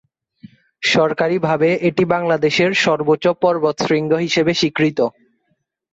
[0.83, 4.99] সরকারিভাবে এটি বাংলাদেশের সর্বোচ্চ পর্বতশৃঙ্গ হিসেবে স্বীকৃত।